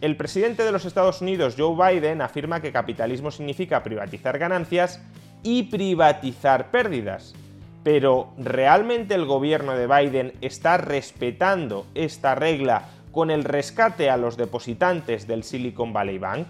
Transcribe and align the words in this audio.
El 0.00 0.16
presidente 0.16 0.64
de 0.64 0.72
los 0.72 0.86
Estados 0.86 1.20
Unidos, 1.20 1.56
Joe 1.58 1.76
Biden, 1.76 2.22
afirma 2.22 2.62
que 2.62 2.72
capitalismo 2.72 3.30
significa 3.30 3.82
privatizar 3.82 4.38
ganancias 4.38 4.98
y 5.42 5.64
privatizar 5.64 6.70
pérdidas. 6.70 7.34
Pero, 7.84 8.32
¿realmente 8.38 9.14
el 9.14 9.26
gobierno 9.26 9.74
de 9.74 9.86
Biden 9.86 10.32
está 10.40 10.78
respetando 10.78 11.86
esta 11.94 12.34
regla 12.34 12.88
con 13.12 13.30
el 13.30 13.44
rescate 13.44 14.08
a 14.08 14.16
los 14.16 14.38
depositantes 14.38 15.26
del 15.26 15.42
Silicon 15.44 15.92
Valley 15.92 16.16
Bank? 16.16 16.46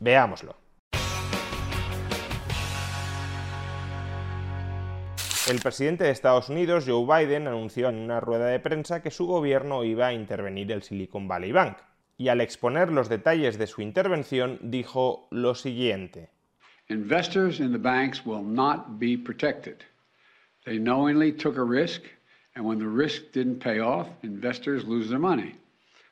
Veámoslo. 0.00 0.56
El 5.50 5.60
presidente 5.60 6.04
de 6.04 6.10
Estados 6.10 6.48
Unidos, 6.48 6.84
Joe 6.86 7.04
Biden, 7.04 7.46
anunció 7.46 7.90
en 7.90 7.96
una 7.96 8.20
rueda 8.20 8.46
de 8.46 8.58
prensa 8.58 9.02
que 9.02 9.10
su 9.10 9.26
gobierno 9.26 9.84
iba 9.84 10.06
a 10.06 10.12
intervenir 10.14 10.72
el 10.72 10.82
Silicon 10.82 11.28
Valley 11.28 11.52
Bank 11.52 11.76
y 12.18 12.28
al 12.28 12.40
exponer 12.40 12.90
los 12.90 13.08
detalles 13.08 13.56
de 13.58 13.68
su 13.68 13.80
intervención 13.80 14.58
dijo 14.60 15.28
lo 15.30 15.54
siguiente. 15.54 16.30
Investors 16.88 17.60
in 17.60 17.72
the 17.72 17.78
banks 17.78 18.26
will 18.26 18.42
not 18.42 18.98
be 18.98 19.16
protected. 19.16 19.84
They 20.64 20.78
knowingly 20.78 21.32
took 21.32 21.56
a 21.56 21.64
risk, 21.64 22.02
and 22.54 22.66
when 22.66 22.78
the 22.78 22.88
risk 22.88 23.32
didn't 23.32 23.62
pay 23.62 23.80
off, 23.80 24.08
investors 24.22 24.84
lose 24.84 25.08
their 25.08 25.20
money. 25.20 25.54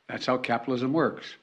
That's 0.07 0.27
how 0.27 0.41
capitalism 0.41 0.93
works. 0.93 1.37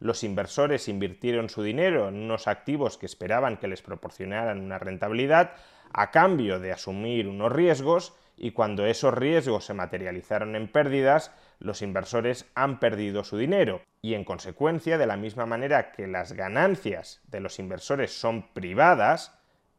Los 0.00 0.22
inversores 0.22 0.88
invirtieron 0.88 1.48
su 1.48 1.62
dinero 1.64 2.08
en 2.08 2.16
unos 2.22 2.46
activos 2.46 2.98
que 2.98 3.06
esperaban 3.06 3.56
que 3.56 3.66
les 3.66 3.82
proporcionaran 3.82 4.60
una 4.60 4.78
rentabilidad 4.78 5.54
a 5.92 6.12
cambio 6.12 6.60
de 6.60 6.70
asumir 6.70 7.26
unos 7.26 7.50
riesgos 7.50 8.14
y 8.36 8.52
cuando 8.52 8.86
esos 8.86 9.12
riesgos 9.12 9.64
se 9.64 9.74
materializaron 9.74 10.54
en 10.54 10.68
pérdidas, 10.68 11.32
los 11.60 11.82
inversores 11.82 12.46
han 12.54 12.78
perdido 12.78 13.24
su 13.24 13.36
dinero. 13.36 13.82
Y 14.00 14.14
en 14.14 14.24
consecuencia, 14.24 14.98
de 14.98 15.06
la 15.06 15.16
misma 15.16 15.46
manera 15.46 15.92
que 15.92 16.06
las 16.06 16.32
ganancias 16.32 17.20
de 17.28 17.40
los 17.40 17.58
inversores 17.58 18.12
son 18.12 18.52
privadas, 18.52 19.34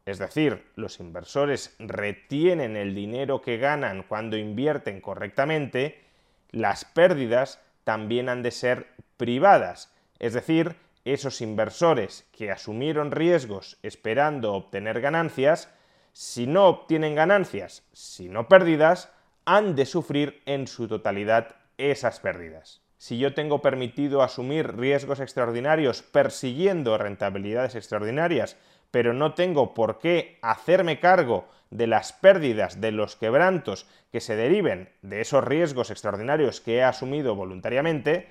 es 0.05 0.17
decir, 0.17 0.65
los 0.75 0.99
inversores 0.99 1.75
retienen 1.79 2.75
el 2.75 2.95
dinero 2.95 3.41
que 3.41 3.57
ganan 3.57 4.03
cuando 4.03 4.37
invierten 4.37 5.01
correctamente, 5.01 6.03
las 6.51 6.83
pérdidas 6.83 7.61
también 7.83 8.29
han 8.29 8.41
de 8.43 8.51
ser 8.51 8.87
privadas, 9.17 9.93
es 10.17 10.33
decir, 10.33 10.75
esos 11.05 11.41
inversores 11.41 12.27
que 12.31 12.51
asumieron 12.51 13.11
riesgos 13.11 13.77
esperando 13.83 14.53
obtener 14.53 15.01
ganancias, 15.01 15.69
si 16.11 16.47
no 16.47 16.67
obtienen 16.67 17.15
ganancias, 17.15 17.83
sino 17.93 18.47
pérdidas, 18.47 19.11
han 19.45 19.75
de 19.75 19.85
sufrir 19.85 20.41
en 20.45 20.67
su 20.67 20.87
totalidad 20.87 21.55
esas 21.79 22.19
pérdidas. 22.19 22.81
Si 22.97 23.17
yo 23.17 23.33
tengo 23.33 23.61
permitido 23.61 24.21
asumir 24.21 24.75
riesgos 24.75 25.21
extraordinarios 25.21 26.01
persiguiendo 26.01 26.97
rentabilidades 26.97 27.75
extraordinarias, 27.75 28.57
pero 28.91 29.13
no 29.13 29.33
tengo 29.33 29.73
por 29.73 29.99
qué 29.99 30.37
hacerme 30.41 30.99
cargo 30.99 31.47
de 31.69 31.87
las 31.87 32.11
pérdidas, 32.11 32.81
de 32.81 32.91
los 32.91 33.15
quebrantos 33.15 33.87
que 34.11 34.19
se 34.19 34.35
deriven 34.35 34.89
de 35.01 35.21
esos 35.21 35.43
riesgos 35.43 35.91
extraordinarios 35.91 36.59
que 36.59 36.77
he 36.77 36.83
asumido 36.83 37.35
voluntariamente, 37.35 38.29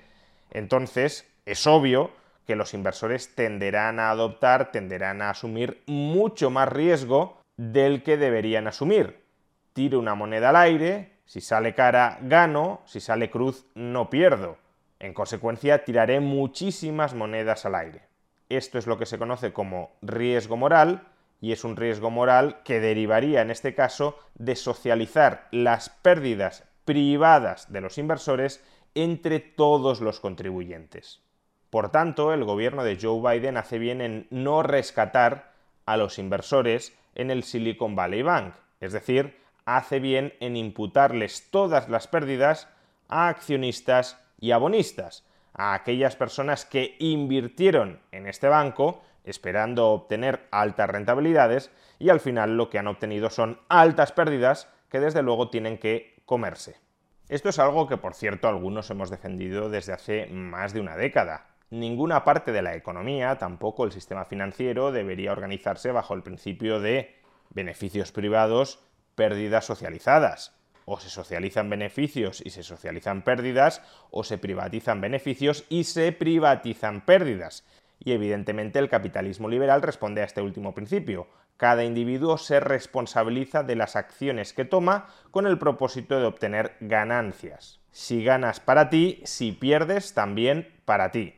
entonces 0.51 1.27
es 1.45 1.65
obvio 1.65 2.11
que 2.45 2.55
los 2.55 2.73
inversores 2.73 3.35
tenderán 3.35 3.99
a 3.99 4.09
adoptar, 4.09 4.71
tenderán 4.71 5.21
a 5.21 5.29
asumir 5.29 5.83
mucho 5.87 6.49
más 6.49 6.67
riesgo 6.67 7.41
del 7.57 8.03
que 8.03 8.17
deberían 8.17 8.67
asumir. 8.67 9.23
Tiro 9.73 9.99
una 9.99 10.15
moneda 10.15 10.49
al 10.49 10.55
aire, 10.55 11.18
si 11.29 11.41
sale 11.41 11.75
cara 11.75 12.17
gano, 12.23 12.81
si 12.85 12.99
sale 12.99 13.29
cruz 13.29 13.67
no 13.75 14.09
pierdo. 14.09 14.57
En 14.97 15.13
consecuencia, 15.13 15.85
tiraré 15.85 16.21
muchísimas 16.21 17.13
monedas 17.13 17.67
al 17.67 17.75
aire. 17.75 18.01
Esto 18.49 18.79
es 18.79 18.87
lo 18.87 18.97
que 18.97 19.05
se 19.05 19.19
conoce 19.19 19.53
como 19.53 19.91
riesgo 20.01 20.57
moral 20.57 21.07
y 21.39 21.51
es 21.51 21.63
un 21.63 21.75
riesgo 21.75 22.09
moral 22.09 22.63
que 22.63 22.79
derivaría 22.79 23.43
en 23.43 23.51
este 23.51 23.75
caso 23.75 24.17
de 24.33 24.55
socializar 24.55 25.47
las 25.51 25.91
pérdidas 25.91 26.67
privadas 26.83 27.71
de 27.71 27.81
los 27.81 27.99
inversores 27.99 28.65
entre 28.95 29.39
todos 29.39 30.01
los 30.01 30.19
contribuyentes. 30.19 31.21
Por 31.69 31.91
tanto, 31.91 32.33
el 32.33 32.43
gobierno 32.43 32.83
de 32.83 32.97
Joe 32.99 33.21
Biden 33.21 33.57
hace 33.57 33.77
bien 33.77 34.01
en 34.01 34.25
no 34.31 34.63
rescatar 34.63 35.53
a 35.85 35.95
los 35.95 36.17
inversores 36.17 36.97
en 37.13 37.29
el 37.29 37.43
Silicon 37.43 37.95
Valley 37.95 38.23
Bank, 38.23 38.55
es 38.79 38.93
decir, 38.93 39.37
hace 39.77 39.99
bien 39.99 40.33
en 40.39 40.55
imputarles 40.55 41.49
todas 41.51 41.89
las 41.89 42.07
pérdidas 42.07 42.67
a 43.07 43.27
accionistas 43.27 44.19
y 44.39 44.51
abonistas, 44.51 45.25
a 45.53 45.73
aquellas 45.73 46.15
personas 46.15 46.65
que 46.65 46.95
invirtieron 46.99 47.99
en 48.11 48.27
este 48.27 48.47
banco 48.47 49.01
esperando 49.23 49.89
obtener 49.89 50.47
altas 50.51 50.89
rentabilidades 50.89 51.71
y 51.99 52.09
al 52.09 52.19
final 52.19 52.57
lo 52.57 52.69
que 52.69 52.79
han 52.79 52.87
obtenido 52.87 53.29
son 53.29 53.59
altas 53.67 54.11
pérdidas 54.11 54.69
que 54.89 54.99
desde 54.99 55.21
luego 55.21 55.49
tienen 55.49 55.77
que 55.77 56.21
comerse. 56.25 56.77
Esto 57.27 57.49
es 57.49 57.59
algo 57.59 57.87
que 57.87 57.97
por 57.97 58.15
cierto 58.15 58.47
algunos 58.47 58.89
hemos 58.89 59.09
defendido 59.09 59.69
desde 59.69 59.93
hace 59.93 60.27
más 60.27 60.73
de 60.73 60.79
una 60.79 60.95
década. 60.95 61.47
Ninguna 61.69 62.23
parte 62.23 62.51
de 62.51 62.63
la 62.63 62.75
economía, 62.75 63.37
tampoco 63.37 63.83
el 63.83 63.91
sistema 63.91 64.25
financiero, 64.25 64.91
debería 64.91 65.31
organizarse 65.31 65.91
bajo 65.91 66.15
el 66.15 66.23
principio 66.23 66.79
de 66.79 67.15
beneficios 67.51 68.11
privados, 68.11 68.79
pérdidas 69.19 69.65
socializadas. 69.65 70.55
O 70.85 70.97
se 70.97 71.09
socializan 71.09 71.69
beneficios 71.69 72.41
y 72.45 72.51
se 72.51 72.63
socializan 72.63 73.21
pérdidas, 73.21 73.81
o 74.11 74.23
se 74.23 74.37
privatizan 74.37 75.01
beneficios 75.01 75.65
y 75.67 75.83
se 75.83 76.13
privatizan 76.13 77.01
pérdidas. 77.01 77.65
Y 77.99 78.13
evidentemente 78.13 78.79
el 78.79 78.87
capitalismo 78.87 79.49
liberal 79.49 79.81
responde 79.81 80.21
a 80.21 80.23
este 80.23 80.41
último 80.41 80.73
principio. 80.73 81.27
Cada 81.57 81.83
individuo 81.83 82.37
se 82.37 82.61
responsabiliza 82.61 83.61
de 83.61 83.75
las 83.75 83.97
acciones 83.97 84.53
que 84.53 84.63
toma 84.63 85.09
con 85.31 85.47
el 85.47 85.59
propósito 85.59 86.17
de 86.17 86.25
obtener 86.25 86.77
ganancias. 86.79 87.81
Si 87.91 88.23
ganas 88.23 88.61
para 88.61 88.89
ti, 88.89 89.21
si 89.25 89.51
pierdes 89.51 90.13
también 90.13 90.81
para 90.85 91.11
ti. 91.11 91.33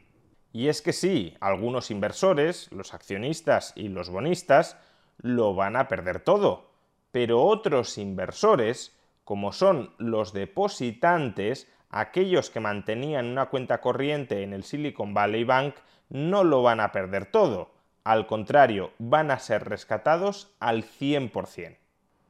Y 0.53 0.67
es 0.67 0.83
que 0.83 0.93
sí, 0.93 1.35
algunos 1.39 1.89
inversores, 1.89 2.71
los 2.71 2.93
accionistas 2.93 3.73
y 3.75 3.87
los 3.87 4.11
bonistas, 4.11 4.77
lo 5.17 5.55
van 5.55 5.75
a 5.75 5.87
perder 5.87 6.19
todo. 6.19 6.70
Pero 7.11 7.43
otros 7.43 7.97
inversores, 7.97 8.97
como 9.23 9.51
son 9.51 9.93
los 9.97 10.33
depositantes, 10.33 11.67
aquellos 11.89 12.49
que 12.49 12.59
mantenían 12.59 13.27
una 13.27 13.47
cuenta 13.47 13.81
corriente 13.81 14.43
en 14.43 14.53
el 14.53 14.63
Silicon 14.63 15.13
Valley 15.13 15.43
Bank, 15.43 15.75
no 16.09 16.43
lo 16.43 16.63
van 16.63 16.79
a 16.79 16.91
perder 16.91 17.25
todo. 17.25 17.71
Al 18.03 18.27
contrario, 18.27 18.91
van 18.97 19.29
a 19.29 19.39
ser 19.39 19.67
rescatados 19.67 20.55
al 20.59 20.83
100%. 20.83 21.77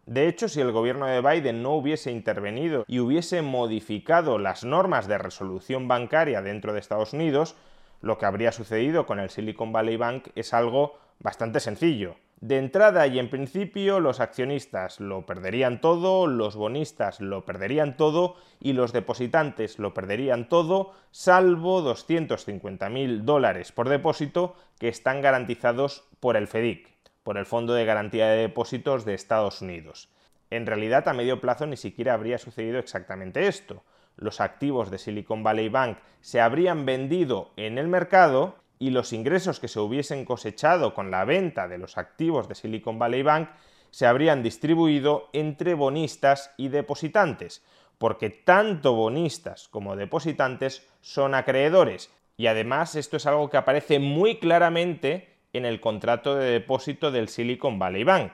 De 0.05 0.27
hecho, 0.27 0.49
si 0.49 0.59
el 0.59 0.71
gobierno 0.71 1.05
de 1.05 1.21
Biden 1.21 1.61
no 1.61 1.71
hubiese 1.71 2.11
intervenido 2.11 2.83
y 2.87 2.99
hubiese 2.99 3.41
modificado 3.41 4.39
las 4.39 4.63
normas 4.63 5.07
de 5.07 5.17
resolución 5.17 5.87
bancaria 5.87 6.41
dentro 6.41 6.73
de 6.73 6.79
Estados 6.79 7.13
Unidos, 7.13 7.55
lo 8.01 8.17
que 8.17 8.25
habría 8.25 8.51
sucedido 8.51 9.05
con 9.05 9.19
el 9.19 9.29
Silicon 9.29 9.71
Valley 9.71 9.97
Bank 9.97 10.29
es 10.35 10.53
algo 10.53 10.97
bastante 11.19 11.59
sencillo. 11.59 12.15
De 12.41 12.57
entrada 12.57 13.07
y 13.07 13.19
en 13.19 13.29
principio 13.29 13.99
los 13.99 14.19
accionistas 14.19 14.99
lo 14.99 15.25
perderían 15.25 15.79
todo, 15.79 16.27
los 16.27 16.55
bonistas 16.55 17.21
lo 17.21 17.45
perderían 17.45 17.95
todo 17.95 18.35
y 18.59 18.73
los 18.73 18.93
depositantes 18.93 19.79
lo 19.79 19.93
perderían 19.93 20.49
todo, 20.49 20.93
salvo 21.11 21.81
250.000 21.81 23.21
dólares 23.21 23.71
por 23.71 23.89
depósito 23.89 24.55
que 24.79 24.87
están 24.87 25.21
garantizados 25.21 26.09
por 26.19 26.35
el 26.35 26.47
FEDIC, 26.47 26.89
por 27.23 27.37
el 27.37 27.45
Fondo 27.45 27.73
de 27.73 27.85
Garantía 27.85 28.27
de 28.27 28.41
Depósitos 28.41 29.05
de 29.05 29.13
Estados 29.13 29.61
Unidos. 29.61 30.09
En 30.49 30.65
realidad 30.65 31.07
a 31.07 31.13
medio 31.13 31.39
plazo 31.39 31.67
ni 31.67 31.77
siquiera 31.77 32.15
habría 32.15 32.39
sucedido 32.39 32.79
exactamente 32.79 33.47
esto 33.47 33.83
los 34.21 34.41
activos 34.41 34.91
de 34.91 34.97
Silicon 34.97 35.43
Valley 35.43 35.69
Bank 35.69 35.97
se 36.21 36.41
habrían 36.41 36.85
vendido 36.85 37.51
en 37.57 37.77
el 37.77 37.87
mercado 37.87 38.55
y 38.81 38.89
los 38.89 39.13
ingresos 39.13 39.59
que 39.59 39.67
se 39.67 39.79
hubiesen 39.79 40.25
cosechado 40.25 40.95
con 40.95 41.11
la 41.11 41.23
venta 41.23 41.67
de 41.67 41.77
los 41.77 41.99
activos 41.99 42.49
de 42.49 42.55
Silicon 42.55 42.97
Valley 42.97 43.21
Bank 43.21 43.49
se 43.91 44.07
habrían 44.07 44.41
distribuido 44.41 45.29
entre 45.33 45.75
bonistas 45.75 46.51
y 46.57 46.69
depositantes, 46.69 47.63
porque 47.99 48.31
tanto 48.31 48.93
bonistas 48.93 49.67
como 49.67 49.95
depositantes 49.95 50.89
son 50.99 51.35
acreedores. 51.35 52.11
Y 52.37 52.47
además 52.47 52.95
esto 52.95 53.17
es 53.17 53.27
algo 53.27 53.51
que 53.51 53.57
aparece 53.57 53.99
muy 53.99 54.39
claramente 54.39 55.29
en 55.53 55.65
el 55.65 55.79
contrato 55.79 56.33
de 56.33 56.49
depósito 56.49 57.11
del 57.11 57.29
Silicon 57.29 57.77
Valley 57.77 58.03
Bank. 58.03 58.31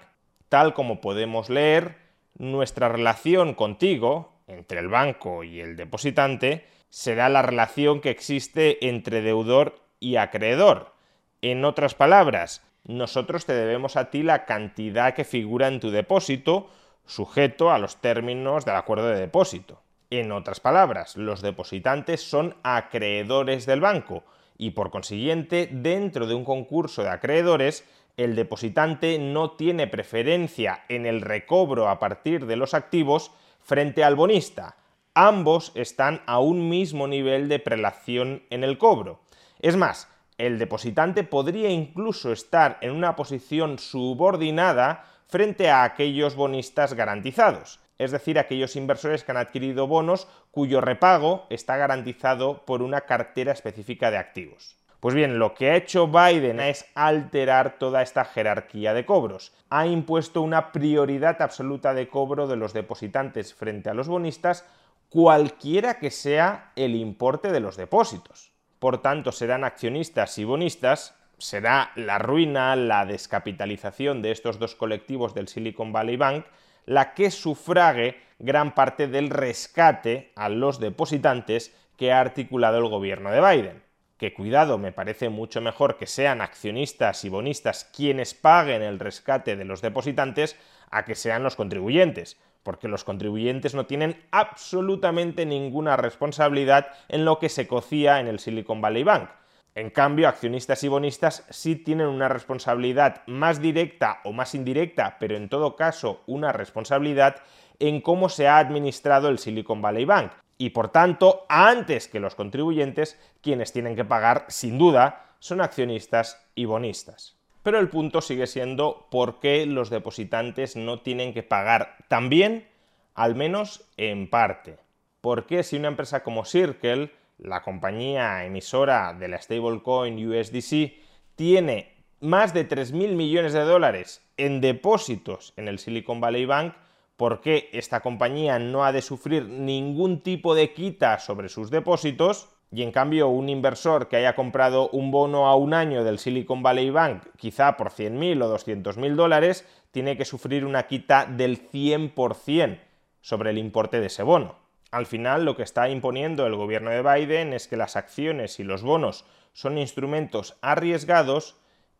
Tal 0.47 0.73
como 0.73 1.01
podemos 1.01 1.49
leer, 1.49 1.97
nuestra 2.37 2.87
relación 2.87 3.53
contigo, 3.53 4.31
entre 4.47 4.79
el 4.79 4.87
banco 4.87 5.43
y 5.43 5.59
el 5.59 5.75
depositante, 5.75 6.65
será 6.89 7.27
la 7.27 7.41
relación 7.41 7.99
que 7.99 8.11
existe 8.11 8.87
entre 8.87 9.21
deudor 9.21 9.85
y 9.99 10.17
acreedor. 10.17 10.93
En 11.41 11.65
otras 11.65 11.95
palabras, 11.95 12.63
nosotros 12.83 13.45
te 13.45 13.53
debemos 13.53 13.95
a 13.95 14.09
ti 14.09 14.23
la 14.23 14.45
cantidad 14.45 15.13
que 15.13 15.23
figura 15.23 15.67
en 15.67 15.79
tu 15.79 15.91
depósito, 15.91 16.69
sujeto 17.05 17.71
a 17.71 17.77
los 17.77 17.97
términos 17.97 18.65
del 18.65 18.75
acuerdo 18.75 19.07
de 19.07 19.19
depósito. 19.19 19.81
En 20.09 20.31
otras 20.31 20.59
palabras, 20.59 21.17
los 21.17 21.41
depositantes 21.41 22.21
son 22.21 22.55
acreedores 22.63 23.65
del 23.65 23.81
banco 23.81 24.23
y 24.57 24.71
por 24.71 24.89
consiguiente, 24.89 25.69
dentro 25.71 26.25
de 26.25 26.33
un 26.33 26.43
concurso 26.43 27.03
de 27.03 27.09
acreedores, 27.09 27.85
el 28.17 28.35
depositante 28.35 29.19
no 29.19 29.51
tiene 29.51 29.85
preferencia 29.85 30.83
en 30.89 31.05
el 31.05 31.21
recobro 31.21 31.89
a 31.89 31.99
partir 31.99 32.47
de 32.47 32.55
los 32.55 32.73
activos 32.73 33.31
frente 33.61 34.03
al 34.03 34.15
bonista. 34.15 34.75
Ambos 35.13 35.71
están 35.75 36.21
a 36.25 36.39
un 36.39 36.69
mismo 36.69 37.07
nivel 37.07 37.49
de 37.49 37.59
prelación 37.59 38.43
en 38.49 38.63
el 38.63 38.77
cobro. 38.77 39.19
Es 39.59 39.75
más, 39.75 40.07
el 40.37 40.59
depositante 40.59 41.23
podría 41.23 41.69
incluso 41.69 42.31
estar 42.31 42.77
en 42.81 42.91
una 42.91 43.15
posición 43.15 43.79
subordinada 43.79 45.03
frente 45.27 45.69
a 45.69 45.83
aquellos 45.83 46.35
bonistas 46.35 46.93
garantizados, 46.93 47.79
es 47.97 48.11
decir, 48.11 48.37
aquellos 48.37 48.75
inversores 48.75 49.23
que 49.23 49.31
han 49.31 49.37
adquirido 49.37 49.87
bonos 49.87 50.27
cuyo 50.51 50.79
repago 50.79 51.47
está 51.49 51.77
garantizado 51.77 52.65
por 52.65 52.81
una 52.81 53.01
cartera 53.01 53.51
específica 53.51 54.11
de 54.11 54.17
activos. 54.17 54.77
Pues 54.99 55.13
bien, 55.13 55.37
lo 55.37 55.53
que 55.53 55.69
ha 55.69 55.75
hecho 55.75 56.07
Biden 56.07 56.59
es 56.59 56.85
alterar 56.95 57.77
toda 57.77 58.01
esta 58.01 58.25
jerarquía 58.25 58.93
de 58.93 59.05
cobros. 59.05 59.53
Ha 59.69 59.85
impuesto 59.85 60.41
una 60.41 60.71
prioridad 60.71 61.41
absoluta 61.41 61.93
de 61.93 62.07
cobro 62.07 62.47
de 62.47 62.55
los 62.55 62.73
depositantes 62.73 63.53
frente 63.53 63.89
a 63.89 63.93
los 63.93 64.07
bonistas, 64.07 64.65
cualquiera 65.09 65.99
que 65.99 66.09
sea 66.09 66.71
el 66.75 66.95
importe 66.95 67.51
de 67.51 67.59
los 67.59 67.77
depósitos. 67.77 68.56
Por 68.79 69.01
tanto, 69.01 69.31
serán 69.31 69.63
accionistas 69.63 70.37
y 70.37 70.43
bonistas 70.43 71.17
será 71.37 71.91
la 71.95 72.17
ruina, 72.17 72.75
la 72.75 73.05
descapitalización 73.05 74.21
de 74.21 74.31
estos 74.31 74.59
dos 74.59 74.75
colectivos 74.75 75.33
del 75.33 75.47
Silicon 75.47 75.91
Valley 75.93 76.17
Bank, 76.17 76.45
la 76.85 77.13
que 77.13 77.31
sufrague 77.31 78.19
gran 78.39 78.73
parte 78.73 79.07
del 79.07 79.29
rescate 79.29 80.31
a 80.35 80.49
los 80.49 80.79
depositantes 80.79 81.75
que 81.97 82.11
ha 82.11 82.19
articulado 82.19 82.77
el 82.77 82.87
gobierno 82.87 83.31
de 83.31 83.41
Biden. 83.41 83.83
Que 84.17 84.33
cuidado, 84.33 84.79
me 84.79 84.91
parece 84.91 85.29
mucho 85.29 85.61
mejor 85.61 85.97
que 85.97 86.07
sean 86.07 86.41
accionistas 86.41 87.23
y 87.23 87.29
bonistas 87.29 87.85
quienes 87.95 88.33
paguen 88.33 88.81
el 88.81 88.99
rescate 88.99 89.55
de 89.55 89.65
los 89.65 89.81
depositantes 89.81 90.55
a 90.89 91.05
que 91.05 91.13
sean 91.13 91.43
los 91.43 91.55
contribuyentes, 91.55 92.39
porque 92.67 92.89
los 92.89 93.05
contribuyentes 93.05 93.75
no 93.75 93.85
tienen 93.85 94.21
absolutamente 94.29 95.45
ninguna 95.45 95.95
responsabilidad 95.95 96.87
en 97.07 97.23
lo 97.23 97.39
que 97.39 97.47
se 97.47 97.65
cocía 97.65 98.19
en 98.19 98.27
el 98.27 98.39
Silicon 98.39 98.81
Valley 98.81 99.05
Bank 99.05 99.29
en 99.77 99.91
cambio, 99.91 100.27
accionistas 100.27 100.83
y 100.83 100.87
bonistas 100.87 101.45
sí 101.51 101.75
tienen 101.75 102.07
una 102.07 102.27
responsabilidad 102.27 103.21
más 103.27 103.61
directa 103.61 104.21
o 104.23 104.33
más 104.33 104.55
indirecta, 104.55 105.17
pero 105.19 105.37
en 105.37 105.49
todo 105.49 105.75
caso 105.75 106.23
una 106.25 106.51
responsabilidad 106.51 107.35
en 107.77 108.01
cómo 108.01 108.27
se 108.27 108.47
ha 108.47 108.57
administrado 108.57 109.29
el 109.29 109.37
Silicon 109.37 109.81
Valley 109.81 110.03
Bank. 110.03 110.31
Y 110.57 110.71
por 110.71 110.89
tanto, 110.89 111.45
antes 111.47 112.07
que 112.07 112.19
los 112.19 112.33
contribuyentes, 112.33 113.19
quienes 113.43 113.71
tienen 113.71 113.95
que 113.95 114.03
pagar, 114.03 114.45
sin 114.47 114.79
duda, 114.79 115.35
son 115.37 115.61
accionistas 115.61 116.43
y 116.55 116.65
bonistas. 116.65 117.36
Pero 117.67 117.79
el 117.79 117.89
punto 117.89 118.21
sigue 118.21 118.47
siendo 118.47 119.07
por 119.11 119.41
qué 119.41 119.65
los 119.65 119.89
depositantes 119.89 120.77
no 120.77 121.01
tienen 121.01 121.33
que 121.33 121.43
pagar 121.43 121.97
también, 122.07 122.65
al 123.13 123.35
menos 123.35 123.83
en 123.97 124.29
parte. 124.29 124.77
¿Por 125.19 125.45
qué 125.47 125.63
si 125.63 125.75
una 125.75 125.89
empresa 125.89 126.23
como 126.23 126.45
Circle 126.45 127.11
la 127.37 127.63
compañía 127.63 128.45
emisora 128.45 129.13
de 129.13 129.27
la 129.27 129.41
stablecoin 129.41 130.15
USDC, 130.29 130.93
tiene 131.35 131.93
más 132.21 132.53
de 132.53 132.69
3.000 132.69 133.15
millones 133.17 133.51
de 133.51 133.65
dólares 133.65 134.25
en 134.37 134.61
depósitos 134.61 135.53
en 135.57 135.67
el 135.67 135.77
Silicon 135.77 136.21
Valley 136.21 136.45
Bank, 136.45 136.73
¿por 137.17 137.41
qué 137.41 137.69
esta 137.73 137.99
compañía 137.99 138.59
no 138.59 138.85
ha 138.85 138.93
de 138.93 139.01
sufrir 139.01 139.43
ningún 139.43 140.23
tipo 140.23 140.55
de 140.55 140.71
quita 140.71 141.19
sobre 141.19 141.49
sus 141.49 141.69
depósitos? 141.69 142.47
Y 142.71 142.83
en 142.83 142.91
cambio, 142.91 143.29
un 143.29 143.49
inversor 143.49 144.09
que 144.09 144.17
haya 144.17 144.35
comprado 144.35 144.89
un 144.89 145.09
bono 145.09 145.47
a 145.47 145.55
un 145.55 145.73
año 145.73 146.03
del 146.03 146.19
Silicon 146.19 146.63
Valley 146.63 146.89
Bank, 146.89 147.23
quizá 147.37 147.77
por 147.77 147.91
100.000 147.91 148.43
o 148.43 148.53
200.000 148.53 149.15
dólares, 149.15 149.65
tiene 149.91 150.17
que 150.17 150.25
sufrir 150.25 150.65
una 150.65 150.87
quita 150.87 151.25
del 151.25 151.69
100% 151.69 152.79
sobre 153.21 153.51
el 153.51 153.57
importe 153.57 153.99
de 153.99 154.07
ese 154.07 154.23
bono. 154.23 154.55
Al 154.91 155.05
final 155.05 155.45
lo 155.45 155.55
que 155.55 155.63
está 155.63 155.89
imponiendo 155.89 156.45
el 156.45 156.55
gobierno 156.55 156.91
de 156.91 157.01
Biden 157.01 157.53
es 157.53 157.67
que 157.67 157.77
las 157.77 157.95
acciones 157.95 158.59
y 158.59 158.63
los 158.63 158.83
bonos 158.83 159.25
son 159.53 159.77
instrumentos 159.77 160.57
arriesgados 160.61 161.55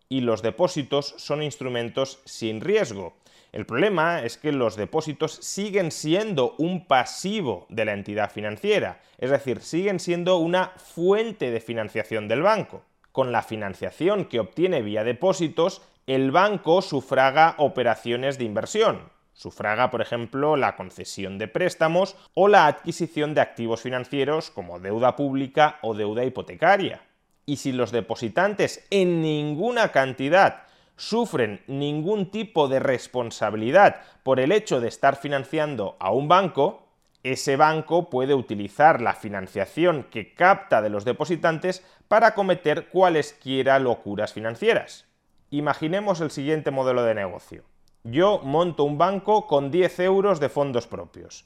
y 0.09 0.21
los 0.21 0.41
depósitos 0.41 1.15
son 1.17 1.43
instrumentos 1.43 2.19
sin 2.25 2.61
riesgo. 2.61 3.15
El 3.51 3.65
problema 3.65 4.23
es 4.23 4.37
que 4.37 4.51
los 4.51 4.75
depósitos 4.75 5.33
siguen 5.33 5.91
siendo 5.91 6.55
un 6.57 6.85
pasivo 6.85 7.65
de 7.69 7.85
la 7.85 7.93
entidad 7.93 8.31
financiera, 8.31 9.01
es 9.17 9.29
decir, 9.29 9.61
siguen 9.61 9.99
siendo 9.99 10.37
una 10.37 10.73
fuente 10.77 11.51
de 11.51 11.59
financiación 11.59 12.27
del 12.27 12.41
banco. 12.41 12.83
Con 13.11 13.31
la 13.31 13.41
financiación 13.41 14.25
que 14.25 14.39
obtiene 14.39 14.81
vía 14.81 15.03
depósitos, 15.03 15.81
el 16.05 16.31
banco 16.31 16.81
sufraga 16.81 17.55
operaciones 17.57 18.37
de 18.37 18.45
inversión, 18.45 19.09
Sufraga, 19.37 19.91
por 19.91 20.01
ejemplo, 20.01 20.57
la 20.57 20.75
concesión 20.75 21.37
de 21.37 21.47
préstamos 21.47 22.15
o 22.33 22.47
la 22.47 22.65
adquisición 22.65 23.35
de 23.35 23.41
activos 23.41 23.81
financieros 23.81 24.49
como 24.49 24.79
deuda 24.79 25.15
pública 25.15 25.77
o 25.83 25.93
deuda 25.93 26.25
hipotecaria. 26.25 27.03
Y 27.45 27.57
si 27.57 27.71
los 27.71 27.91
depositantes 27.91 28.87
en 28.89 29.21
ninguna 29.21 29.91
cantidad 29.91 30.63
sufren 30.97 31.61
ningún 31.67 32.29
tipo 32.31 32.67
de 32.67 32.79
responsabilidad 32.79 34.01
por 34.23 34.39
el 34.41 34.51
hecho 34.51 34.81
de 34.81 34.89
estar 34.89 35.15
financiando 35.15 35.95
a 35.99 36.11
un 36.11 36.27
banco, 36.27 36.83
ese 37.23 37.55
banco 37.55 38.09
puede 38.09 38.33
utilizar 38.33 39.01
la 39.01 39.13
financiación 39.13 40.03
que 40.11 40.33
capta 40.33 40.81
de 40.81 40.89
los 40.89 41.05
depositantes 41.05 41.85
para 42.07 42.33
cometer 42.33 42.89
cualesquiera 42.89 43.79
locuras 43.79 44.33
financieras. 44.33 45.05
Imaginemos 45.49 46.19
el 46.21 46.31
siguiente 46.31 46.71
modelo 46.71 47.03
de 47.03 47.15
negocio. 47.15 47.63
Yo 48.03 48.39
monto 48.43 48.83
un 48.83 48.97
banco 48.97 49.47
con 49.47 49.71
10 49.71 49.99
euros 50.01 50.39
de 50.39 50.49
fondos 50.49 50.87
propios. 50.87 51.45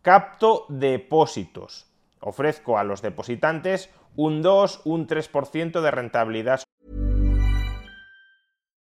Capto 0.00 0.66
depósitos. 0.68 1.86
Ofrezco 2.20 2.78
a 2.78 2.84
los 2.84 3.02
depositantes 3.02 3.90
un 4.16 4.42
2, 4.42 4.82
un 4.84 5.06
3% 5.06 5.80
de 5.80 5.90
rentabilidad. 5.90 6.62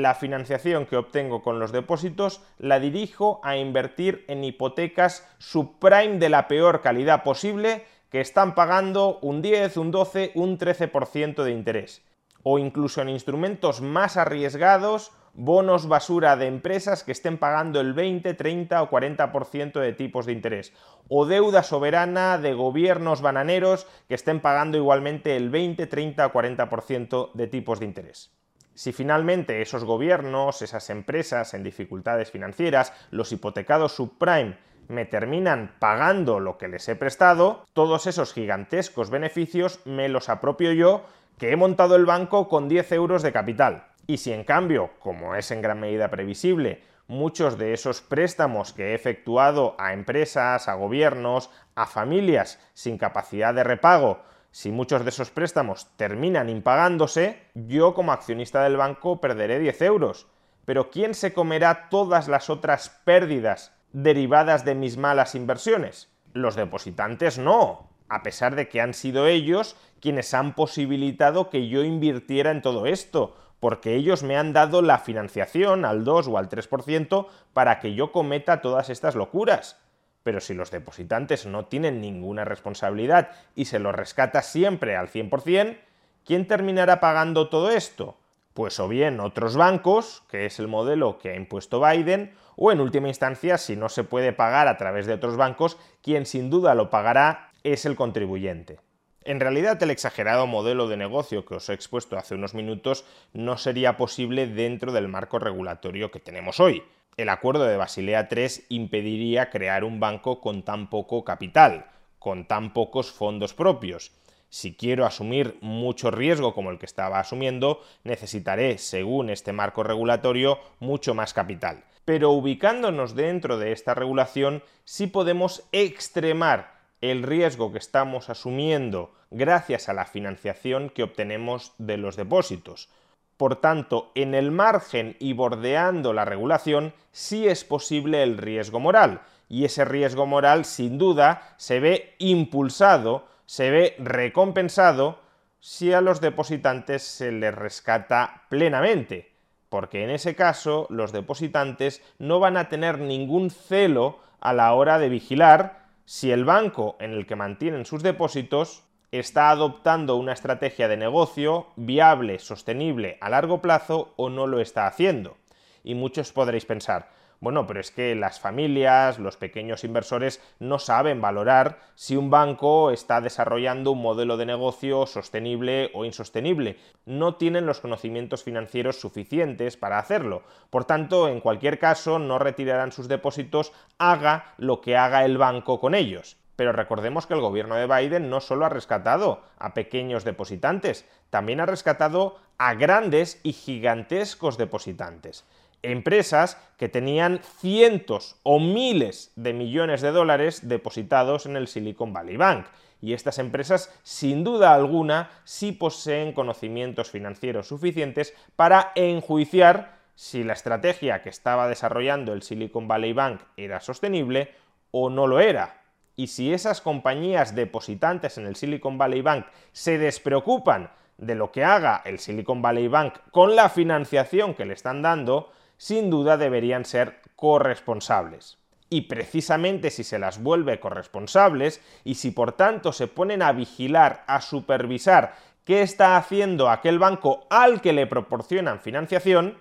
La 0.00 0.14
financiación 0.14 0.86
que 0.86 0.96
obtengo 0.96 1.42
con 1.42 1.58
los 1.58 1.72
depósitos 1.72 2.40
la 2.56 2.78
dirijo 2.78 3.40
a 3.42 3.56
invertir 3.56 4.24
en 4.28 4.44
hipotecas 4.44 5.28
subprime 5.38 6.18
de 6.18 6.28
la 6.28 6.46
peor 6.46 6.82
calidad 6.82 7.24
posible 7.24 7.84
que 8.08 8.20
están 8.20 8.54
pagando 8.54 9.18
un 9.22 9.42
10, 9.42 9.76
un 9.76 9.90
12, 9.90 10.30
un 10.36 10.56
13% 10.56 11.42
de 11.42 11.50
interés 11.50 12.04
o 12.44 12.60
incluso 12.60 13.02
en 13.02 13.08
instrumentos 13.08 13.80
más 13.80 14.16
arriesgados, 14.16 15.10
bonos 15.34 15.88
basura 15.88 16.36
de 16.36 16.46
empresas 16.46 17.02
que 17.02 17.10
estén 17.10 17.36
pagando 17.36 17.80
el 17.80 17.92
20, 17.92 18.34
30 18.34 18.80
o 18.80 18.88
40% 18.88 19.80
de 19.80 19.92
tipos 19.92 20.26
de 20.26 20.32
interés, 20.32 20.72
o 21.08 21.26
deuda 21.26 21.64
soberana 21.64 22.38
de 22.38 22.54
gobiernos 22.54 23.20
bananeros 23.20 23.88
que 24.06 24.14
estén 24.14 24.38
pagando 24.38 24.78
igualmente 24.78 25.36
el 25.36 25.50
20, 25.50 25.88
30 25.88 26.26
o 26.26 26.32
40% 26.32 27.32
de 27.34 27.46
tipos 27.48 27.80
de 27.80 27.86
interés. 27.86 28.37
Si 28.78 28.92
finalmente 28.92 29.60
esos 29.60 29.82
gobiernos, 29.82 30.62
esas 30.62 30.88
empresas 30.88 31.52
en 31.52 31.64
dificultades 31.64 32.30
financieras, 32.30 32.92
los 33.10 33.32
hipotecados 33.32 33.90
subprime, 33.90 34.56
me 34.86 35.04
terminan 35.04 35.74
pagando 35.80 36.38
lo 36.38 36.58
que 36.58 36.68
les 36.68 36.88
he 36.88 36.94
prestado, 36.94 37.66
todos 37.72 38.06
esos 38.06 38.32
gigantescos 38.32 39.10
beneficios 39.10 39.80
me 39.84 40.08
los 40.08 40.28
apropio 40.28 40.70
yo 40.70 41.02
que 41.38 41.50
he 41.50 41.56
montado 41.56 41.96
el 41.96 42.06
banco 42.06 42.48
con 42.48 42.68
10 42.68 42.92
euros 42.92 43.24
de 43.24 43.32
capital. 43.32 43.88
Y 44.06 44.18
si 44.18 44.32
en 44.32 44.44
cambio, 44.44 44.90
como 45.00 45.34
es 45.34 45.50
en 45.50 45.60
gran 45.60 45.80
medida 45.80 46.08
previsible, 46.08 46.84
muchos 47.08 47.58
de 47.58 47.72
esos 47.72 48.00
préstamos 48.00 48.72
que 48.72 48.92
he 48.92 48.94
efectuado 48.94 49.74
a 49.78 49.92
empresas, 49.92 50.68
a 50.68 50.74
gobiernos, 50.74 51.50
a 51.74 51.86
familias 51.86 52.60
sin 52.74 52.96
capacidad 52.96 53.52
de 53.54 53.64
repago, 53.64 54.22
si 54.50 54.70
muchos 54.70 55.04
de 55.04 55.10
esos 55.10 55.30
préstamos 55.30 55.88
terminan 55.96 56.48
impagándose, 56.48 57.42
yo 57.54 57.94
como 57.94 58.12
accionista 58.12 58.62
del 58.62 58.76
banco 58.76 59.20
perderé 59.20 59.58
10 59.58 59.82
euros. 59.82 60.26
Pero 60.64 60.90
¿quién 60.90 61.14
se 61.14 61.32
comerá 61.32 61.88
todas 61.88 62.28
las 62.28 62.50
otras 62.50 62.90
pérdidas 63.04 63.72
derivadas 63.92 64.64
de 64.64 64.74
mis 64.74 64.96
malas 64.96 65.34
inversiones? 65.34 66.10
Los 66.32 66.56
depositantes 66.56 67.38
no 67.38 67.88
a 68.08 68.22
pesar 68.22 68.54
de 68.56 68.68
que 68.68 68.80
han 68.80 68.94
sido 68.94 69.26
ellos 69.26 69.76
quienes 70.00 70.32
han 70.34 70.54
posibilitado 70.54 71.50
que 71.50 71.68
yo 71.68 71.84
invirtiera 71.84 72.50
en 72.50 72.62
todo 72.62 72.86
esto, 72.86 73.36
porque 73.60 73.94
ellos 73.94 74.22
me 74.22 74.36
han 74.36 74.52
dado 74.52 74.82
la 74.82 74.98
financiación 74.98 75.84
al 75.84 76.04
2 76.04 76.28
o 76.28 76.38
al 76.38 76.48
3% 76.48 77.26
para 77.52 77.80
que 77.80 77.94
yo 77.94 78.12
cometa 78.12 78.60
todas 78.60 78.88
estas 78.88 79.14
locuras. 79.14 79.78
Pero 80.22 80.40
si 80.40 80.54
los 80.54 80.70
depositantes 80.70 81.46
no 81.46 81.66
tienen 81.66 82.00
ninguna 82.00 82.44
responsabilidad 82.44 83.30
y 83.54 83.66
se 83.66 83.78
lo 83.78 83.92
rescata 83.92 84.42
siempre 84.42 84.96
al 84.96 85.08
100%, 85.08 85.78
¿quién 86.24 86.46
terminará 86.46 87.00
pagando 87.00 87.48
todo 87.48 87.70
esto? 87.70 88.16
Pues 88.54 88.80
o 88.80 88.88
bien 88.88 89.20
otros 89.20 89.56
bancos, 89.56 90.24
que 90.28 90.44
es 90.44 90.58
el 90.58 90.68
modelo 90.68 91.18
que 91.18 91.30
ha 91.30 91.36
impuesto 91.36 91.80
Biden, 91.80 92.34
o 92.56 92.72
en 92.72 92.80
última 92.80 93.08
instancia, 93.08 93.56
si 93.56 93.76
no 93.76 93.88
se 93.88 94.02
puede 94.02 94.32
pagar 94.32 94.66
a 94.66 94.76
través 94.76 95.06
de 95.06 95.14
otros 95.14 95.36
bancos, 95.36 95.78
quien 96.02 96.26
sin 96.26 96.50
duda 96.50 96.74
lo 96.74 96.90
pagará 96.90 97.52
es 97.62 97.86
el 97.86 97.94
contribuyente. 97.94 98.80
En 99.22 99.40
realidad 99.40 99.82
el 99.82 99.90
exagerado 99.90 100.46
modelo 100.46 100.88
de 100.88 100.96
negocio 100.96 101.44
que 101.44 101.56
os 101.56 101.68
he 101.68 101.74
expuesto 101.74 102.16
hace 102.16 102.34
unos 102.34 102.54
minutos 102.54 103.04
no 103.32 103.58
sería 103.58 103.96
posible 103.96 104.46
dentro 104.46 104.90
del 104.90 105.06
marco 105.06 105.38
regulatorio 105.38 106.10
que 106.10 106.18
tenemos 106.18 106.60
hoy. 106.60 106.82
El 107.18 107.30
acuerdo 107.30 107.64
de 107.64 107.76
Basilea 107.76 108.28
III 108.30 108.66
impediría 108.68 109.50
crear 109.50 109.82
un 109.82 109.98
banco 109.98 110.40
con 110.40 110.62
tan 110.62 110.88
poco 110.88 111.24
capital, 111.24 111.86
con 112.20 112.46
tan 112.46 112.72
pocos 112.72 113.10
fondos 113.10 113.54
propios. 113.54 114.12
Si 114.50 114.76
quiero 114.76 115.04
asumir 115.04 115.58
mucho 115.60 116.12
riesgo 116.12 116.54
como 116.54 116.70
el 116.70 116.78
que 116.78 116.86
estaba 116.86 117.18
asumiendo, 117.18 117.82
necesitaré, 118.04 118.78
según 118.78 119.30
este 119.30 119.52
marco 119.52 119.82
regulatorio, 119.82 120.60
mucho 120.78 121.12
más 121.12 121.34
capital. 121.34 121.82
Pero 122.04 122.30
ubicándonos 122.30 123.16
dentro 123.16 123.58
de 123.58 123.72
esta 123.72 123.94
regulación, 123.94 124.62
sí 124.84 125.08
podemos 125.08 125.64
extremar 125.72 126.78
el 127.00 127.24
riesgo 127.24 127.72
que 127.72 127.78
estamos 127.78 128.30
asumiendo 128.30 129.12
gracias 129.32 129.88
a 129.88 129.92
la 129.92 130.04
financiación 130.04 130.88
que 130.88 131.02
obtenemos 131.02 131.72
de 131.78 131.96
los 131.96 132.14
depósitos. 132.14 132.88
Por 133.38 133.56
tanto, 133.56 134.10
en 134.16 134.34
el 134.34 134.50
margen 134.50 135.16
y 135.20 135.32
bordeando 135.32 136.12
la 136.12 136.24
regulación, 136.24 136.92
sí 137.12 137.46
es 137.46 137.64
posible 137.64 138.24
el 138.24 138.36
riesgo 138.36 138.80
moral, 138.80 139.22
y 139.48 139.64
ese 139.64 139.84
riesgo 139.84 140.26
moral 140.26 140.64
sin 140.64 140.98
duda 140.98 141.54
se 141.56 141.78
ve 141.78 142.16
impulsado, 142.18 143.26
se 143.46 143.70
ve 143.70 143.94
recompensado 144.00 145.20
si 145.60 145.92
a 145.92 146.00
los 146.00 146.20
depositantes 146.20 147.04
se 147.04 147.30
les 147.30 147.54
rescata 147.54 148.42
plenamente, 148.48 149.30
porque 149.68 150.02
en 150.02 150.10
ese 150.10 150.34
caso 150.34 150.88
los 150.90 151.12
depositantes 151.12 152.02
no 152.18 152.40
van 152.40 152.56
a 152.56 152.68
tener 152.68 152.98
ningún 152.98 153.50
celo 153.50 154.18
a 154.40 154.52
la 154.52 154.72
hora 154.74 154.98
de 154.98 155.08
vigilar 155.08 155.86
si 156.04 156.32
el 156.32 156.44
banco 156.44 156.96
en 156.98 157.12
el 157.12 157.24
que 157.24 157.36
mantienen 157.36 157.84
sus 157.84 158.02
depósitos 158.02 158.82
está 159.12 159.50
adoptando 159.50 160.16
una 160.16 160.32
estrategia 160.32 160.88
de 160.88 160.96
negocio 160.96 161.68
viable, 161.76 162.38
sostenible 162.38 163.16
a 163.20 163.30
largo 163.30 163.62
plazo 163.62 164.12
o 164.16 164.28
no 164.28 164.46
lo 164.46 164.60
está 164.60 164.86
haciendo. 164.86 165.36
Y 165.82 165.94
muchos 165.94 166.32
podréis 166.32 166.66
pensar, 166.66 167.08
bueno, 167.40 167.68
pero 167.68 167.78
es 167.78 167.92
que 167.92 168.16
las 168.16 168.40
familias, 168.40 169.20
los 169.20 169.36
pequeños 169.36 169.84
inversores 169.84 170.42
no 170.58 170.80
saben 170.80 171.20
valorar 171.20 171.78
si 171.94 172.16
un 172.16 172.30
banco 172.30 172.90
está 172.90 173.20
desarrollando 173.20 173.92
un 173.92 174.02
modelo 174.02 174.36
de 174.36 174.44
negocio 174.44 175.06
sostenible 175.06 175.92
o 175.94 176.04
insostenible. 176.04 176.78
No 177.06 177.36
tienen 177.36 177.64
los 177.64 177.80
conocimientos 177.80 178.42
financieros 178.42 179.00
suficientes 179.00 179.76
para 179.76 180.00
hacerlo. 180.00 180.42
Por 180.68 180.84
tanto, 180.84 181.28
en 181.28 181.40
cualquier 181.40 181.78
caso, 181.78 182.18
no 182.18 182.40
retirarán 182.40 182.90
sus 182.90 183.06
depósitos, 183.06 183.72
haga 183.98 184.54
lo 184.58 184.80
que 184.80 184.96
haga 184.96 185.24
el 185.24 185.38
banco 185.38 185.78
con 185.78 185.94
ellos. 185.94 186.37
Pero 186.58 186.72
recordemos 186.72 187.28
que 187.28 187.34
el 187.34 187.40
gobierno 187.40 187.76
de 187.76 187.86
Biden 187.86 188.30
no 188.30 188.40
solo 188.40 188.66
ha 188.66 188.68
rescatado 188.68 189.44
a 189.58 189.74
pequeños 189.74 190.24
depositantes, 190.24 191.06
también 191.30 191.60
ha 191.60 191.66
rescatado 191.66 192.34
a 192.58 192.74
grandes 192.74 193.38
y 193.44 193.52
gigantescos 193.52 194.58
depositantes 194.58 195.44
empresas 195.82 196.58
que 196.76 196.88
tenían 196.88 197.38
cientos 197.60 198.40
o 198.42 198.58
miles 198.58 199.30
de 199.36 199.52
millones 199.52 200.00
de 200.00 200.10
dólares 200.10 200.66
depositados 200.68 201.46
en 201.46 201.54
el 201.54 201.68
Silicon 201.68 202.12
Valley 202.12 202.36
Bank. 202.36 202.66
Y 203.00 203.12
estas 203.12 203.38
empresas, 203.38 203.96
sin 204.02 204.42
duda 204.42 204.74
alguna, 204.74 205.30
sí 205.44 205.70
poseen 205.70 206.32
conocimientos 206.32 207.08
financieros 207.12 207.68
suficientes 207.68 208.34
para 208.56 208.90
enjuiciar 208.96 209.98
si 210.16 210.42
la 210.42 210.54
estrategia 210.54 211.22
que 211.22 211.28
estaba 211.28 211.68
desarrollando 211.68 212.32
el 212.32 212.42
Silicon 212.42 212.88
Valley 212.88 213.12
Bank 213.12 213.42
era 213.56 213.78
sostenible 213.78 214.52
o 214.90 215.10
no 215.10 215.28
lo 215.28 215.38
era. 215.38 215.78
Y 216.18 216.26
si 216.26 216.52
esas 216.52 216.80
compañías 216.80 217.54
depositantes 217.54 218.38
en 218.38 218.46
el 218.46 218.56
Silicon 218.56 218.98
Valley 218.98 219.22
Bank 219.22 219.46
se 219.70 219.98
despreocupan 219.98 220.90
de 221.16 221.36
lo 221.36 221.52
que 221.52 221.62
haga 221.62 222.02
el 222.04 222.18
Silicon 222.18 222.60
Valley 222.60 222.88
Bank 222.88 223.14
con 223.30 223.54
la 223.54 223.68
financiación 223.68 224.54
que 224.54 224.64
le 224.64 224.74
están 224.74 225.00
dando, 225.00 225.52
sin 225.76 226.10
duda 226.10 226.36
deberían 226.36 226.84
ser 226.84 227.20
corresponsables. 227.36 228.58
Y 228.90 229.02
precisamente 229.02 229.92
si 229.92 230.02
se 230.02 230.18
las 230.18 230.42
vuelve 230.42 230.80
corresponsables 230.80 231.80
y 232.02 232.16
si 232.16 232.32
por 232.32 232.50
tanto 232.50 232.92
se 232.92 233.06
ponen 233.06 233.40
a 233.40 233.52
vigilar, 233.52 234.24
a 234.26 234.40
supervisar 234.40 235.36
qué 235.64 235.82
está 235.82 236.16
haciendo 236.16 236.68
aquel 236.68 236.98
banco 236.98 237.46
al 237.48 237.80
que 237.80 237.92
le 237.92 238.08
proporcionan 238.08 238.80
financiación, 238.80 239.56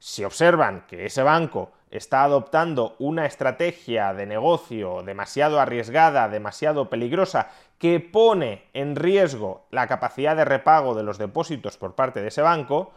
si 0.00 0.24
observan 0.24 0.86
que 0.88 1.06
ese 1.06 1.22
banco 1.22 1.70
está 1.90 2.24
adoptando 2.24 2.96
una 2.98 3.26
estrategia 3.26 4.14
de 4.14 4.26
negocio 4.26 5.02
demasiado 5.02 5.60
arriesgada, 5.60 6.28
demasiado 6.28 6.88
peligrosa, 6.88 7.50
que 7.78 8.00
pone 8.00 8.64
en 8.72 8.96
riesgo 8.96 9.66
la 9.70 9.86
capacidad 9.86 10.34
de 10.36 10.44
repago 10.44 10.94
de 10.94 11.02
los 11.02 11.18
depósitos 11.18 11.76
por 11.76 11.94
parte 11.94 12.22
de 12.22 12.28
ese 12.28 12.42
banco, 12.42 12.92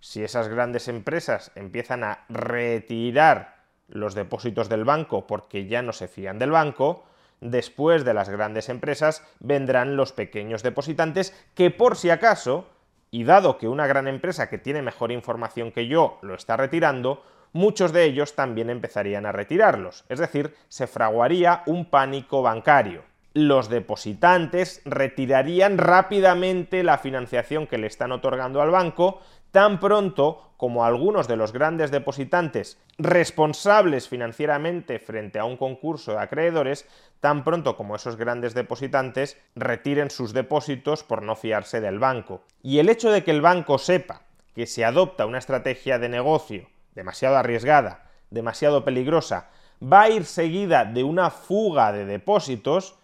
si 0.00 0.22
esas 0.22 0.48
grandes 0.48 0.88
empresas 0.88 1.52
empiezan 1.54 2.04
a 2.04 2.24
retirar 2.28 3.58
los 3.88 4.14
depósitos 4.14 4.68
del 4.68 4.84
banco 4.84 5.26
porque 5.26 5.66
ya 5.66 5.82
no 5.82 5.92
se 5.92 6.08
fían 6.08 6.38
del 6.38 6.50
banco, 6.50 7.04
después 7.40 8.04
de 8.04 8.14
las 8.14 8.28
grandes 8.28 8.68
empresas 8.68 9.24
vendrán 9.38 9.96
los 9.96 10.12
pequeños 10.12 10.62
depositantes 10.62 11.34
que 11.54 11.70
por 11.70 11.96
si 11.96 12.10
acaso, 12.10 12.66
y 13.10 13.24
dado 13.24 13.58
que 13.58 13.68
una 13.68 13.86
gran 13.86 14.08
empresa 14.08 14.48
que 14.48 14.58
tiene 14.58 14.82
mejor 14.82 15.12
información 15.12 15.72
que 15.72 15.86
yo 15.86 16.18
lo 16.22 16.34
está 16.34 16.56
retirando, 16.56 17.22
muchos 17.52 17.92
de 17.92 18.04
ellos 18.04 18.34
también 18.34 18.70
empezarían 18.70 19.26
a 19.26 19.32
retirarlos, 19.32 20.04
es 20.08 20.18
decir, 20.18 20.54
se 20.68 20.86
fraguaría 20.86 21.62
un 21.66 21.86
pánico 21.86 22.42
bancario. 22.42 23.07
Los 23.40 23.68
depositantes 23.68 24.82
retirarían 24.84 25.78
rápidamente 25.78 26.82
la 26.82 26.98
financiación 26.98 27.68
que 27.68 27.78
le 27.78 27.86
están 27.86 28.10
otorgando 28.10 28.60
al 28.60 28.72
banco 28.72 29.20
tan 29.52 29.78
pronto 29.78 30.54
como 30.56 30.84
algunos 30.84 31.28
de 31.28 31.36
los 31.36 31.52
grandes 31.52 31.92
depositantes 31.92 32.78
responsables 32.98 34.08
financieramente 34.08 34.98
frente 34.98 35.38
a 35.38 35.44
un 35.44 35.56
concurso 35.56 36.14
de 36.14 36.18
acreedores, 36.18 36.88
tan 37.20 37.44
pronto 37.44 37.76
como 37.76 37.94
esos 37.94 38.16
grandes 38.16 38.54
depositantes 38.54 39.40
retiren 39.54 40.10
sus 40.10 40.32
depósitos 40.32 41.04
por 41.04 41.22
no 41.22 41.36
fiarse 41.36 41.80
del 41.80 42.00
banco. 42.00 42.42
Y 42.60 42.80
el 42.80 42.88
hecho 42.88 43.12
de 43.12 43.22
que 43.22 43.30
el 43.30 43.40
banco 43.40 43.78
sepa 43.78 44.22
que 44.52 44.66
se 44.66 44.84
adopta 44.84 45.26
una 45.26 45.38
estrategia 45.38 46.00
de 46.00 46.08
negocio 46.08 46.66
demasiado 46.96 47.36
arriesgada, 47.36 48.10
demasiado 48.30 48.84
peligrosa, 48.84 49.48
va 49.80 50.02
a 50.02 50.10
ir 50.10 50.24
seguida 50.24 50.84
de 50.84 51.04
una 51.04 51.30
fuga 51.30 51.92
de 51.92 52.04
depósitos, 52.04 52.98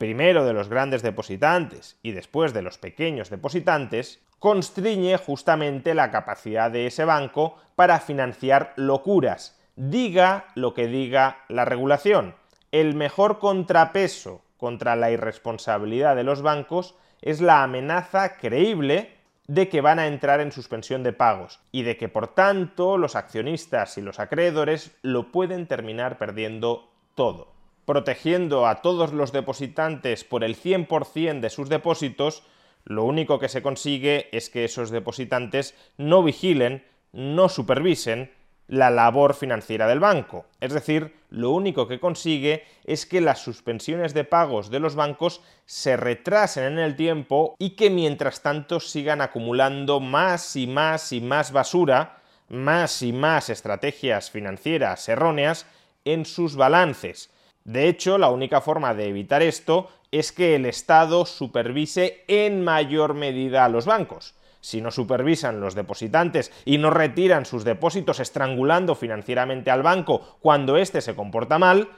primero 0.00 0.46
de 0.46 0.54
los 0.54 0.70
grandes 0.70 1.02
depositantes 1.02 1.98
y 2.02 2.12
después 2.12 2.54
de 2.54 2.62
los 2.62 2.78
pequeños 2.78 3.28
depositantes, 3.28 4.18
constriñe 4.38 5.18
justamente 5.18 5.92
la 5.92 6.10
capacidad 6.10 6.70
de 6.70 6.86
ese 6.86 7.04
banco 7.04 7.56
para 7.76 8.00
financiar 8.00 8.72
locuras, 8.76 9.60
diga 9.76 10.46
lo 10.54 10.72
que 10.72 10.86
diga 10.86 11.44
la 11.48 11.66
regulación. 11.66 12.34
El 12.72 12.94
mejor 12.94 13.38
contrapeso 13.38 14.40
contra 14.56 14.96
la 14.96 15.10
irresponsabilidad 15.10 16.16
de 16.16 16.24
los 16.24 16.40
bancos 16.40 16.94
es 17.20 17.42
la 17.42 17.62
amenaza 17.62 18.38
creíble 18.38 19.18
de 19.48 19.68
que 19.68 19.82
van 19.82 19.98
a 19.98 20.06
entrar 20.06 20.40
en 20.40 20.50
suspensión 20.50 21.02
de 21.02 21.12
pagos 21.12 21.60
y 21.72 21.82
de 21.82 21.98
que 21.98 22.08
por 22.08 22.28
tanto 22.28 22.96
los 22.96 23.16
accionistas 23.16 23.98
y 23.98 24.00
los 24.00 24.18
acreedores 24.18 24.96
lo 25.02 25.30
pueden 25.30 25.66
terminar 25.66 26.16
perdiendo 26.16 26.88
todo. 27.14 27.59
Protegiendo 27.90 28.68
a 28.68 28.82
todos 28.82 29.12
los 29.12 29.32
depositantes 29.32 30.22
por 30.22 30.44
el 30.44 30.54
100% 30.56 31.40
de 31.40 31.50
sus 31.50 31.68
depósitos, 31.68 32.44
lo 32.84 33.02
único 33.02 33.40
que 33.40 33.48
se 33.48 33.62
consigue 33.62 34.28
es 34.30 34.48
que 34.48 34.64
esos 34.64 34.90
depositantes 34.90 35.74
no 35.96 36.22
vigilen, 36.22 36.84
no 37.12 37.48
supervisen 37.48 38.30
la 38.68 38.90
labor 38.90 39.34
financiera 39.34 39.88
del 39.88 39.98
banco. 39.98 40.46
Es 40.60 40.72
decir, 40.72 41.16
lo 41.30 41.50
único 41.50 41.88
que 41.88 41.98
consigue 41.98 42.62
es 42.84 43.06
que 43.06 43.20
las 43.20 43.40
suspensiones 43.40 44.14
de 44.14 44.22
pagos 44.22 44.70
de 44.70 44.78
los 44.78 44.94
bancos 44.94 45.40
se 45.66 45.96
retrasen 45.96 46.74
en 46.74 46.78
el 46.78 46.94
tiempo 46.94 47.56
y 47.58 47.70
que 47.70 47.90
mientras 47.90 48.40
tanto 48.40 48.78
sigan 48.78 49.20
acumulando 49.20 49.98
más 49.98 50.54
y 50.54 50.68
más 50.68 51.10
y 51.10 51.20
más 51.20 51.50
basura, 51.50 52.22
más 52.48 53.02
y 53.02 53.12
más 53.12 53.50
estrategias 53.50 54.30
financieras 54.30 55.08
erróneas 55.08 55.66
en 56.04 56.24
sus 56.24 56.54
balances. 56.54 57.30
De 57.64 57.88
hecho, 57.88 58.18
la 58.18 58.30
única 58.30 58.60
forma 58.60 58.94
de 58.94 59.08
evitar 59.08 59.42
esto 59.42 59.90
es 60.10 60.32
que 60.32 60.56
el 60.56 60.66
Estado 60.66 61.26
supervise 61.26 62.24
en 62.26 62.64
mayor 62.64 63.14
medida 63.14 63.64
a 63.64 63.68
los 63.68 63.86
bancos 63.86 64.34
si 64.60 64.80
no 64.80 64.90
supervisan 64.90 65.60
los 65.60 65.74
depositantes 65.74 66.52
y 66.64 66.78
no 66.78 66.90
retiran 66.90 67.46
sus 67.46 67.64
depósitos 67.64 68.20
estrangulando 68.20 68.94
financieramente 68.94 69.70
al 69.70 69.82
banco 69.82 70.38
cuando 70.40 70.76
éste 70.76 71.00
se 71.00 71.14
comporta 71.14 71.58
mal, 71.58 71.88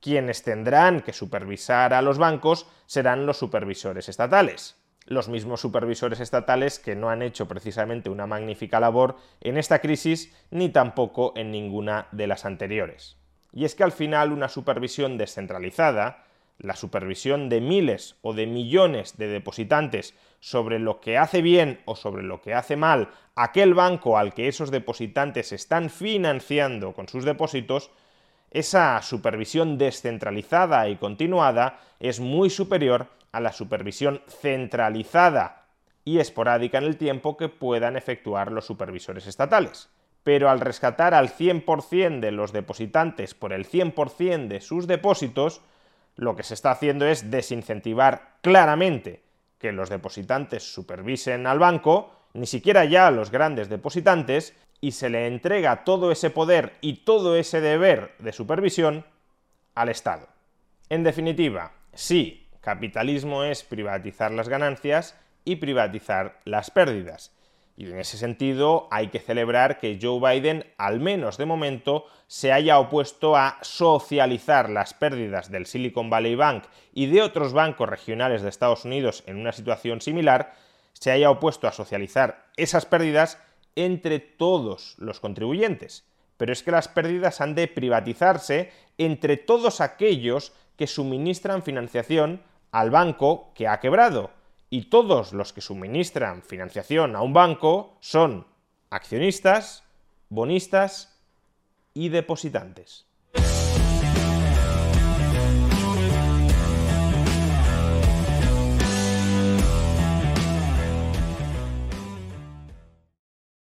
quienes 0.00 0.42
tendrán 0.42 1.00
que 1.00 1.12
supervisar 1.12 1.94
a 1.94 2.02
los 2.02 2.18
bancos 2.18 2.66
serán 2.86 3.26
los 3.26 3.38
supervisores 3.38 4.08
estatales. 4.08 4.76
Los 5.04 5.28
mismos 5.28 5.60
supervisores 5.60 6.18
estatales 6.18 6.80
que 6.80 6.96
no 6.96 7.10
han 7.10 7.22
hecho 7.22 7.46
precisamente 7.46 8.10
una 8.10 8.26
magnífica 8.26 8.80
labor 8.80 9.16
en 9.40 9.56
esta 9.56 9.78
crisis 9.78 10.34
ni 10.50 10.68
tampoco 10.68 11.32
en 11.36 11.52
ninguna 11.52 12.08
de 12.10 12.26
las 12.26 12.44
anteriores. 12.44 13.16
Y 13.56 13.64
es 13.64 13.74
que 13.74 13.84
al 13.84 13.92
final 13.92 14.32
una 14.32 14.50
supervisión 14.50 15.16
descentralizada, 15.16 16.24
la 16.58 16.76
supervisión 16.76 17.48
de 17.48 17.62
miles 17.62 18.16
o 18.20 18.34
de 18.34 18.46
millones 18.46 19.16
de 19.16 19.28
depositantes 19.28 20.14
sobre 20.40 20.78
lo 20.78 21.00
que 21.00 21.16
hace 21.16 21.40
bien 21.40 21.80
o 21.86 21.96
sobre 21.96 22.22
lo 22.22 22.42
que 22.42 22.52
hace 22.52 22.76
mal 22.76 23.08
aquel 23.34 23.72
banco 23.72 24.18
al 24.18 24.34
que 24.34 24.48
esos 24.48 24.70
depositantes 24.70 25.52
están 25.52 25.88
financiando 25.88 26.92
con 26.92 27.08
sus 27.08 27.24
depósitos, 27.24 27.90
esa 28.50 29.00
supervisión 29.00 29.78
descentralizada 29.78 30.90
y 30.90 30.96
continuada 30.96 31.80
es 31.98 32.20
muy 32.20 32.50
superior 32.50 33.06
a 33.32 33.40
la 33.40 33.52
supervisión 33.52 34.20
centralizada 34.28 35.64
y 36.04 36.18
esporádica 36.18 36.76
en 36.76 36.84
el 36.84 36.98
tiempo 36.98 37.38
que 37.38 37.48
puedan 37.48 37.96
efectuar 37.96 38.52
los 38.52 38.66
supervisores 38.66 39.26
estatales. 39.26 39.88
Pero 40.26 40.50
al 40.50 40.58
rescatar 40.58 41.14
al 41.14 41.28
100% 41.28 42.18
de 42.18 42.32
los 42.32 42.52
depositantes 42.52 43.34
por 43.34 43.52
el 43.52 43.64
100% 43.64 44.48
de 44.48 44.60
sus 44.60 44.88
depósitos, 44.88 45.60
lo 46.16 46.34
que 46.34 46.42
se 46.42 46.54
está 46.54 46.72
haciendo 46.72 47.06
es 47.06 47.30
desincentivar 47.30 48.38
claramente 48.40 49.22
que 49.60 49.70
los 49.70 49.88
depositantes 49.88 50.64
supervisen 50.64 51.46
al 51.46 51.60
banco, 51.60 52.10
ni 52.34 52.46
siquiera 52.46 52.84
ya 52.84 53.06
a 53.06 53.12
los 53.12 53.30
grandes 53.30 53.68
depositantes, 53.68 54.52
y 54.80 54.90
se 54.90 55.10
le 55.10 55.28
entrega 55.28 55.84
todo 55.84 56.10
ese 56.10 56.30
poder 56.30 56.72
y 56.80 57.04
todo 57.04 57.36
ese 57.36 57.60
deber 57.60 58.16
de 58.18 58.32
supervisión 58.32 59.06
al 59.76 59.90
Estado. 59.90 60.26
En 60.88 61.04
definitiva, 61.04 61.70
sí, 61.94 62.48
capitalismo 62.60 63.44
es 63.44 63.62
privatizar 63.62 64.32
las 64.32 64.48
ganancias 64.48 65.16
y 65.44 65.54
privatizar 65.54 66.40
las 66.44 66.72
pérdidas. 66.72 67.35
Y 67.76 67.84
en 67.90 67.98
ese 67.98 68.16
sentido 68.16 68.88
hay 68.90 69.08
que 69.08 69.20
celebrar 69.20 69.78
que 69.78 69.98
Joe 70.00 70.18
Biden, 70.18 70.64
al 70.78 70.98
menos 70.98 71.36
de 71.36 71.44
momento, 71.44 72.06
se 72.26 72.50
haya 72.50 72.78
opuesto 72.78 73.36
a 73.36 73.58
socializar 73.60 74.70
las 74.70 74.94
pérdidas 74.94 75.50
del 75.50 75.66
Silicon 75.66 76.08
Valley 76.08 76.36
Bank 76.36 76.64
y 76.94 77.06
de 77.06 77.20
otros 77.20 77.52
bancos 77.52 77.88
regionales 77.88 78.40
de 78.40 78.48
Estados 78.48 78.86
Unidos 78.86 79.22
en 79.26 79.36
una 79.36 79.52
situación 79.52 80.00
similar, 80.00 80.54
se 80.94 81.10
haya 81.10 81.30
opuesto 81.30 81.68
a 81.68 81.72
socializar 81.72 82.46
esas 82.56 82.86
pérdidas 82.86 83.38
entre 83.74 84.20
todos 84.20 84.94
los 84.96 85.20
contribuyentes. 85.20 86.06
Pero 86.38 86.54
es 86.54 86.62
que 86.62 86.70
las 86.70 86.88
pérdidas 86.88 87.42
han 87.42 87.54
de 87.54 87.68
privatizarse 87.68 88.72
entre 88.96 89.36
todos 89.36 89.82
aquellos 89.82 90.54
que 90.76 90.86
suministran 90.86 91.62
financiación 91.62 92.42
al 92.72 92.90
banco 92.90 93.52
que 93.54 93.68
ha 93.68 93.80
quebrado 93.80 94.30
y 94.70 94.82
todos 94.90 95.32
los 95.32 95.52
que 95.52 95.60
suministran 95.60 96.42
financiación 96.42 97.16
a 97.16 97.22
un 97.22 97.32
banco 97.32 97.96
son 98.00 98.46
accionistas, 98.90 99.84
bonistas 100.28 101.20
y 101.94 102.08
depositantes. 102.08 103.05